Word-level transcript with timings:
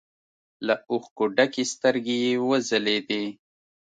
له 0.65 0.75
اوښکو 0.91 1.23
ډکې 1.37 1.63
سترګې 1.73 2.15
يې 2.25 2.33
وځلېدې. 2.47 3.23